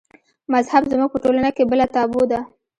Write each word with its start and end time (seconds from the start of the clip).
مذهب 0.53 0.83
زموږ 0.91 1.09
په 1.11 1.19
ټولنه 1.23 1.49
کې 1.55 1.63
بله 1.69 1.85
تابو 1.95 2.21
ده. 2.31 2.39